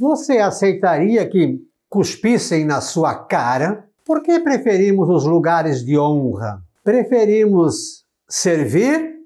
Você 0.00 0.38
aceitaria 0.38 1.28
que 1.28 1.58
cuspissem 1.86 2.64
na 2.64 2.80
sua 2.80 3.14
cara? 3.14 3.84
Por 4.02 4.22
que 4.22 4.40
preferimos 4.40 5.10
os 5.10 5.26
lugares 5.26 5.84
de 5.84 5.98
honra? 5.98 6.62
Preferimos 6.82 8.06
servir 8.26 9.16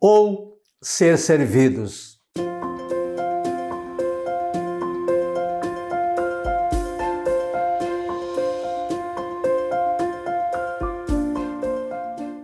ou 0.00 0.58
ser 0.80 1.18
servidos? 1.18 2.20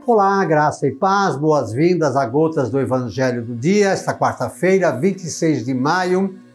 Olá, 0.05 0.45
graça 0.45 0.89
e 0.89 0.97
paz, 0.97 1.37
boas-vindas 1.37 2.17
a 2.17 2.27
Gotas 2.27 2.71
do 2.71 2.81
Evangelho 2.81 3.45
do 3.45 3.55
Dia, 3.55 3.91
esta 3.91 4.13
quarta-feira, 4.13 4.91
26 4.91 5.65
de 5.65 5.75
maio. 5.75 6.48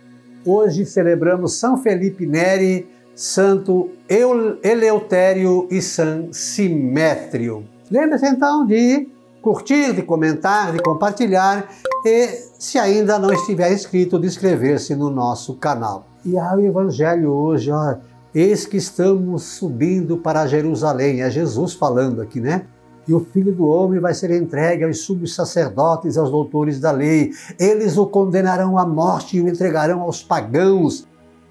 Hoje 0.45 0.85
celebramos 0.85 1.53
São 1.53 1.77
Felipe 1.77 2.25
Neri, 2.25 2.85
Santo 3.15 3.91
Eleutério 4.09 5.69
e 5.71 5.81
São 5.81 6.33
Simétrio. 6.33 7.63
Lembre-se 7.89 8.27
então 8.27 8.65
de 8.65 9.07
curtir, 9.41 9.93
de 9.93 10.01
comentar, 10.01 10.73
de 10.73 10.79
compartilhar 10.79 11.69
e, 12.05 12.27
se 12.59 12.77
ainda 12.77 13.17
não 13.17 13.31
estiver 13.31 13.71
inscrito, 13.71 14.19
de 14.19 14.27
inscrever-se 14.27 14.95
no 14.95 15.09
nosso 15.09 15.55
canal. 15.55 16.07
E 16.25 16.37
há 16.37 16.53
o 16.53 16.59
Evangelho 16.59 17.31
hoje, 17.31 17.71
ó, 17.71 17.95
eis 18.35 18.65
que 18.65 18.75
estamos 18.75 19.43
subindo 19.43 20.17
para 20.17 20.45
Jerusalém, 20.45 21.21
é 21.21 21.31
Jesus 21.31 21.73
falando 21.73 22.21
aqui, 22.21 22.41
né? 22.41 22.65
E 23.07 23.13
o 23.13 23.19
filho 23.19 23.53
do 23.53 23.67
homem 23.67 23.99
vai 23.99 24.13
ser 24.13 24.31
entregue 24.31 24.83
aos 24.83 24.99
sumos 24.99 25.35
sacerdotes 25.35 26.15
e 26.15 26.19
aos 26.19 26.31
doutores 26.31 26.79
da 26.79 26.91
lei. 26.91 27.31
Eles 27.59 27.97
o 27.97 28.05
condenarão 28.05 28.77
à 28.77 28.85
morte 28.85 29.37
e 29.37 29.41
o 29.41 29.47
entregarão 29.47 30.01
aos 30.01 30.23
pagãos. 30.23 31.07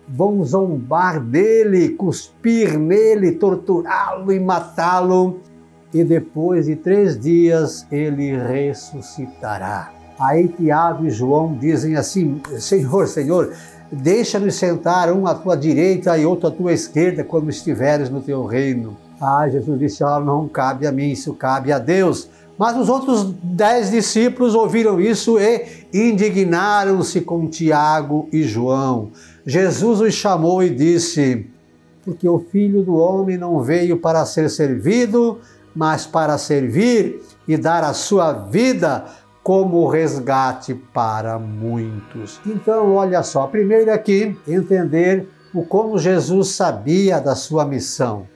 Vão 0.08 0.44
zombar 0.44 1.20
dele, 1.20 1.90
cuspir 1.90 2.78
nele, 2.78 3.32
torturá-lo 3.32 4.32
e 4.32 4.40
matá-lo. 4.40 5.40
E 5.92 6.02
depois 6.02 6.66
de 6.66 6.76
três 6.76 7.18
dias 7.18 7.86
ele 7.92 8.36
ressuscitará. 8.36 9.92
Aí 10.18 10.48
Tiago 10.48 11.06
e 11.06 11.10
João 11.10 11.56
dizem 11.58 11.96
assim: 11.96 12.40
Senhor, 12.58 13.06
Senhor, 13.06 13.52
deixa-nos 13.92 14.54
sentar 14.54 15.12
um 15.12 15.26
à 15.26 15.34
tua 15.34 15.54
direita 15.54 16.16
e 16.16 16.24
outro 16.24 16.48
à 16.48 16.50
tua 16.50 16.72
esquerda 16.72 17.22
quando 17.22 17.50
estiveres 17.50 18.08
no 18.08 18.22
teu 18.22 18.46
reino. 18.46 18.96
Ah, 19.20 19.46
Jesus 19.48 19.78
disse: 19.78 20.02
oh, 20.02 20.18
não 20.20 20.48
cabe 20.48 20.86
a 20.86 20.92
mim, 20.92 21.10
isso 21.10 21.34
cabe 21.34 21.70
a 21.70 21.78
Deus. 21.78 22.28
Mas 22.58 22.76
os 22.76 22.88
outros 22.88 23.32
dez 23.42 23.90
discípulos 23.90 24.54
ouviram 24.54 25.00
isso 25.00 25.38
e 25.38 25.66
indignaram-se 25.92 27.20
com 27.20 27.48
Tiago 27.48 28.28
e 28.32 28.42
João. 28.42 29.10
Jesus 29.44 30.00
os 30.00 30.14
chamou 30.14 30.62
e 30.62 30.70
disse: 30.70 31.46
Porque 32.04 32.28
o 32.28 32.38
filho 32.38 32.82
do 32.82 32.94
homem 32.94 33.36
não 33.36 33.60
veio 33.60 33.98
para 33.98 34.24
ser 34.24 34.48
servido, 34.48 35.38
mas 35.74 36.06
para 36.06 36.38
servir 36.38 37.22
e 37.46 37.56
dar 37.56 37.84
a 37.84 37.92
sua 37.92 38.32
vida 38.32 39.04
como 39.42 39.88
resgate 39.88 40.74
para 40.74 41.38
muitos. 41.38 42.40
Então, 42.46 42.94
olha 42.94 43.22
só, 43.22 43.46
primeiro 43.46 43.92
aqui, 43.92 44.38
entender 44.46 45.28
o 45.52 45.64
como 45.64 45.98
Jesus 45.98 46.50
sabia 46.50 47.20
da 47.20 47.34
sua 47.34 47.64
missão 47.64 48.26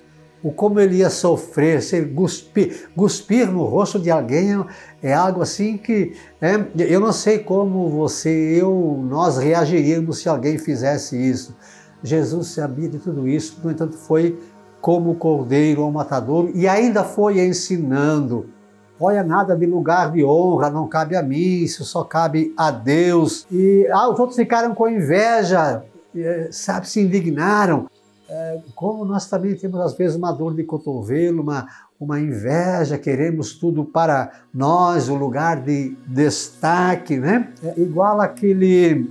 o 0.47 0.53
como 0.53 0.79
ele 0.79 0.99
ia 0.99 1.11
sofrer, 1.11 1.83
se 1.83 2.01
cuspir, 2.03 2.89
cuspir 2.95 3.51
no 3.51 3.65
rosto 3.65 3.99
de 3.99 4.13
alguém 4.13 4.65
é 5.03 5.13
algo 5.13 5.43
assim 5.43 5.77
que 5.77 6.13
é, 6.41 6.65
eu 6.89 7.01
não 7.01 7.13
sei 7.13 7.41
como 7.41 7.89
você, 7.89 8.31
eu, 8.31 9.05
nós 9.09 9.39
reagiríamos 9.39 10.19
se 10.19 10.29
alguém 10.29 10.57
fizesse 10.57 11.17
isso. 11.17 11.57
Jesus 12.01 12.49
sabia 12.49 12.89
de 12.89 13.01
tudo 13.01 13.27
isso, 13.27 13.59
no 13.65 13.73
entanto, 13.73 13.97
foi 13.97 14.39
como 14.81 15.17
cordeiro 15.17 15.83
ao 15.83 15.91
matador 15.91 16.49
e 16.55 16.69
ainda 16.69 17.03
foi 17.03 17.45
ensinando. 17.45 18.49
Olha, 18.99 19.23
nada 19.23 19.55
de 19.55 19.67
lugar 19.67 20.13
de 20.13 20.25
honra, 20.25 20.71
não 20.71 20.89
cabe 20.89 21.17
a 21.17 21.23
mim, 21.23 21.63
isso 21.63 21.85
só 21.85 22.03
cabe 22.03 22.55
a 22.57 22.71
Deus. 22.71 23.47
E 23.51 23.87
ah, 23.93 24.09
os 24.09 24.19
outros 24.19 24.37
ficaram 24.37 24.75
com 24.75 24.89
inveja, 24.89 25.83
eh, 26.15 26.49
sabe, 26.51 26.89
se 26.89 27.01
indignaram 27.01 27.87
é, 28.29 28.61
como 28.75 29.05
nós 29.05 29.29
também 29.29 29.55
temos 29.55 29.81
às 29.81 29.95
vezes 29.95 30.17
uma 30.17 30.33
dor 30.33 30.55
de 30.55 30.65
cotovelo, 30.65 31.43
uma, 31.43 31.69
uma 31.99 32.19
inveja, 32.19 32.99
queremos 32.99 33.55
tudo 33.55 33.85
para 33.85 34.33
nós, 34.53 35.09
o 35.09 35.15
lugar 35.15 35.61
de 35.61 35.97
destaque, 36.07 37.17
né? 37.17 37.49
É 37.63 37.81
igual 37.81 38.21
aquele, 38.21 39.09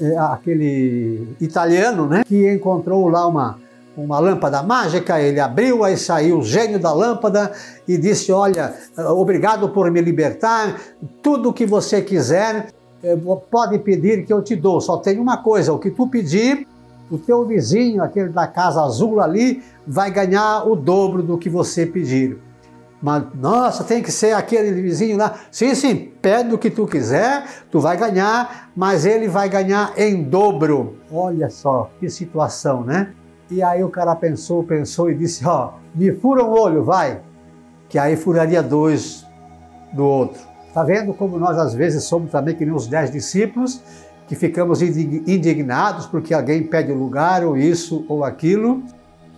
é, 0.00 0.18
aquele 0.18 1.28
italiano, 1.40 2.08
né? 2.08 2.24
Que 2.26 2.52
encontrou 2.52 3.08
lá 3.08 3.26
uma, 3.26 3.58
uma 3.96 4.18
lâmpada 4.18 4.62
mágica, 4.62 5.20
ele 5.20 5.40
abriu, 5.40 5.82
aí 5.82 5.96
saiu 5.96 6.38
o 6.38 6.42
gênio 6.42 6.78
da 6.78 6.92
lâmpada 6.92 7.52
e 7.88 7.96
disse: 7.96 8.30
Olha, 8.30 8.74
obrigado 8.96 9.68
por 9.70 9.90
me 9.90 10.00
libertar, 10.00 10.80
tudo 11.22 11.50
o 11.50 11.52
que 11.52 11.64
você 11.64 12.02
quiser, 12.02 12.68
é, 13.02 13.16
pode 13.50 13.78
pedir 13.78 14.24
que 14.24 14.32
eu 14.32 14.42
te 14.42 14.54
dou, 14.54 14.80
só 14.80 14.98
tem 14.98 15.18
uma 15.18 15.38
coisa: 15.38 15.72
o 15.72 15.78
que 15.78 15.90
tu 15.90 16.06
pedir 16.08 16.66
o 17.10 17.16
teu 17.16 17.44
vizinho, 17.44 18.02
aquele 18.02 18.30
da 18.30 18.46
casa 18.46 18.82
azul 18.82 19.20
ali, 19.20 19.62
vai 19.86 20.10
ganhar 20.10 20.64
o 20.64 20.74
dobro 20.74 21.22
do 21.22 21.38
que 21.38 21.48
você 21.48 21.86
pedir. 21.86 22.38
Mas, 23.00 23.24
nossa, 23.34 23.84
tem 23.84 24.02
que 24.02 24.10
ser 24.10 24.32
aquele 24.32 24.72
vizinho 24.82 25.16
lá. 25.16 25.34
Sim, 25.50 25.74
sim, 25.74 26.10
pede 26.20 26.54
o 26.54 26.58
que 26.58 26.70
tu 26.70 26.86
quiser, 26.86 27.44
tu 27.70 27.78
vai 27.78 27.96
ganhar, 27.96 28.70
mas 28.74 29.06
ele 29.06 29.28
vai 29.28 29.48
ganhar 29.48 29.92
em 29.96 30.24
dobro. 30.24 30.96
Olha 31.12 31.48
só 31.48 31.90
que 32.00 32.08
situação, 32.08 32.82
né? 32.82 33.12
E 33.50 33.62
aí 33.62 33.82
o 33.84 33.88
cara 33.88 34.14
pensou, 34.16 34.64
pensou 34.64 35.10
e 35.10 35.14
disse: 35.14 35.46
Ó, 35.46 35.74
me 35.94 36.12
fura 36.12 36.44
um 36.44 36.50
olho, 36.50 36.82
vai. 36.82 37.20
Que 37.88 37.98
aí 37.98 38.16
furaria 38.16 38.62
dois 38.62 39.24
do 39.92 40.04
outro. 40.04 40.40
Tá 40.74 40.82
vendo 40.82 41.14
como 41.14 41.38
nós 41.38 41.56
às 41.56 41.72
vezes 41.72 42.04
somos 42.04 42.30
também 42.30 42.54
que 42.54 42.64
nem 42.64 42.74
os 42.74 42.86
dez 42.86 43.10
discípulos 43.10 43.80
que 44.26 44.34
ficamos 44.34 44.82
indignados 44.82 46.06
porque 46.06 46.34
alguém 46.34 46.64
pede 46.64 46.90
o 46.90 46.96
lugar 46.96 47.44
ou 47.44 47.56
isso 47.56 48.04
ou 48.08 48.24
aquilo, 48.24 48.82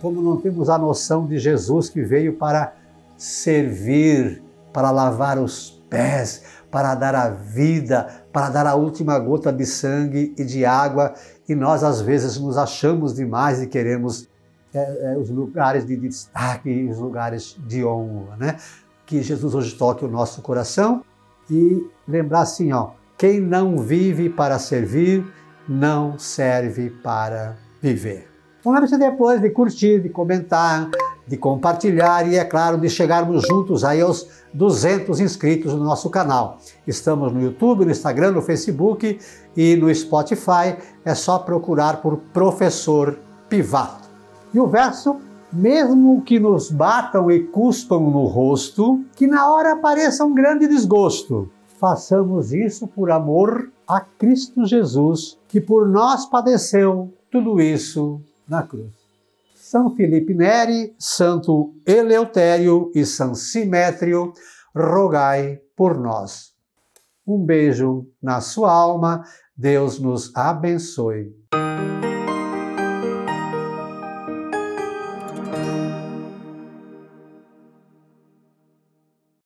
como 0.01 0.21
não 0.21 0.37
temos 0.37 0.69
a 0.69 0.77
noção 0.77 1.27
de 1.27 1.37
Jesus 1.37 1.89
que 1.89 2.01
veio 2.01 2.33
para 2.33 2.73
servir, 3.15 4.41
para 4.73 4.89
lavar 4.91 5.37
os 5.37 5.81
pés, 5.89 6.43
para 6.71 6.95
dar 6.95 7.15
a 7.15 7.29
vida, 7.29 8.07
para 8.31 8.49
dar 8.49 8.67
a 8.67 8.75
última 8.75 9.17
gota 9.19 9.51
de 9.51 9.65
sangue 9.65 10.33
e 10.37 10.43
de 10.43 10.65
água, 10.65 11.13
e 11.47 11.55
nós 11.55 11.83
às 11.83 12.01
vezes 12.01 12.39
nos 12.39 12.57
achamos 12.57 13.15
demais 13.15 13.61
e 13.61 13.67
queremos 13.67 14.29
é, 14.73 15.13
é, 15.13 15.17
os 15.17 15.29
lugares 15.29 15.85
de 15.85 15.95
destaque, 15.95 16.87
os 16.91 16.99
lugares 16.99 17.57
de 17.65 17.83
honra, 17.83 18.37
né? 18.37 18.57
Que 19.05 19.21
Jesus 19.23 19.55
hoje 19.55 19.75
toque 19.75 20.05
o 20.05 20.07
nosso 20.07 20.41
coração 20.41 21.03
e 21.49 21.83
lembrar 22.07 22.41
assim, 22.41 22.71
ó, 22.71 22.91
quem 23.17 23.41
não 23.41 23.79
vive 23.79 24.29
para 24.29 24.59
servir, 24.59 25.25
não 25.67 26.17
serve 26.19 26.89
para 26.89 27.57
viver. 27.81 28.27
Então 28.59 28.71
lembre-se 28.71 28.97
depois 28.97 29.41
de 29.41 29.49
curtir, 29.49 30.01
de 30.01 30.09
comentar, 30.09 30.89
de 31.29 31.37
compartilhar 31.37 32.27
e, 32.27 32.35
é 32.35 32.43
claro, 32.43 32.79
de 32.79 32.89
chegarmos 32.89 33.43
juntos 33.47 33.83
aí 33.83 34.01
aos 34.01 34.27
200 34.51 35.19
inscritos 35.19 35.75
no 35.75 35.83
nosso 35.83 36.09
canal. 36.09 36.57
Estamos 36.87 37.31
no 37.31 37.39
YouTube, 37.39 37.85
no 37.85 37.91
Instagram, 37.91 38.31
no 38.31 38.41
Facebook 38.41 39.19
e 39.55 39.75
no 39.75 39.93
Spotify. 39.93 40.75
É 41.05 41.13
só 41.13 41.37
procurar 41.37 42.01
por 42.01 42.17
Professor 42.33 43.19
Pivato. 43.47 44.09
E 44.51 44.59
o 44.59 44.65
verso 44.65 45.17
mesmo 45.53 46.21
que 46.23 46.39
nos 46.39 46.71
batam 46.71 47.29
e 47.29 47.43
cuspam 47.43 48.09
no 48.09 48.25
rosto, 48.25 49.03
que 49.15 49.27
na 49.27 49.51
hora 49.51 49.75
pareça 49.75 50.25
um 50.25 50.33
grande 50.33 50.67
desgosto, 50.67 51.49
façamos 51.79 52.53
isso 52.53 52.87
por 52.87 53.09
amor 53.09 53.71
a 53.87 53.99
Cristo 54.01 54.65
Jesus, 54.65 55.37
que 55.47 55.61
por 55.61 55.87
nós 55.87 56.25
padeceu 56.25 57.11
tudo 57.31 57.59
isso 57.61 58.19
na 58.47 58.63
cruz. 58.63 58.98
São 59.69 59.95
Felipe 59.95 60.33
Neri, 60.33 60.95
Santo 60.97 61.75
Eleutério 61.85 62.91
e 62.95 63.05
São 63.05 63.35
Simétrio, 63.35 64.33
rogai 64.75 65.59
por 65.75 65.95
nós. 65.95 66.55
Um 67.27 67.45
beijo 67.45 68.07
na 68.19 68.41
sua 68.41 68.71
alma, 68.73 69.23
Deus 69.55 69.99
nos 69.99 70.35
abençoe. 70.35 71.31